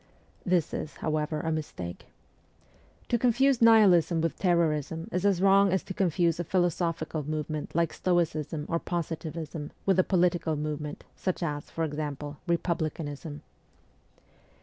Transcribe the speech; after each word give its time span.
This 0.43 0.73
is, 0.73 0.95
however, 0.95 1.41
a 1.41 1.51
mistake. 1.51 2.07
To 3.09 3.19
coniuse 3.19 3.61
Nihilism 3.61 4.19
with 4.19 4.35
terrorism 4.35 5.07
is 5.11 5.27
as 5.27 5.43
wrong 5.43 5.71
as 5.71 5.83
to 5.83 5.93
confuse 5.93 6.39
a 6.39 6.43
philosophical 6.43 7.21
movement 7.21 7.75
like 7.75 7.93
Stoicism 7.93 8.65
or 8.67 8.79
Positivism 8.79 9.71
with 9.85 9.99
a 9.99 10.03
political 10.03 10.55
movement, 10.55 11.03
such 11.15 11.43
as, 11.43 11.69
for 11.69 11.83
example, 11.83 12.37
republicanism. 12.47 13.43